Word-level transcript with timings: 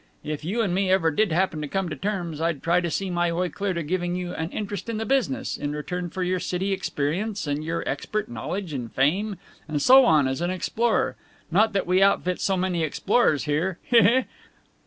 If 0.23 0.43
you 0.43 0.63
and 0.63 0.73
me 0.73 0.89
ever 0.89 1.11
did 1.11 1.31
happen 1.31 1.61
to 1.61 1.67
come 1.67 1.87
to 1.89 1.95
terms, 1.95 2.41
I'd 2.41 2.63
try 2.63 2.81
to 2.81 2.89
see 2.89 3.11
my 3.11 3.31
way 3.31 3.49
clear 3.49 3.75
to 3.75 3.83
giving 3.83 4.15
you 4.15 4.33
an 4.33 4.49
interest 4.49 4.89
in 4.89 4.97
the 4.97 5.05
business, 5.05 5.57
in 5.57 5.73
return 5.73 6.09
for 6.09 6.23
your 6.23 6.39
city 6.39 6.71
experience 6.73 7.45
and 7.45 7.63
your 7.63 7.87
expert 7.87 8.27
knowledge 8.27 8.73
and 8.73 8.91
fame 8.91 9.35
and 9.67 9.79
so 9.79 10.03
on 10.03 10.27
as 10.27 10.41
an 10.41 10.49
explorer 10.49 11.17
not 11.51 11.73
that 11.73 11.85
we 11.85 12.01
outfit 12.01 12.41
so 12.41 12.57
many 12.57 12.81
explorers 12.81 13.43
here. 13.43 13.77
Hee, 13.83 14.01
hee!" 14.01 14.23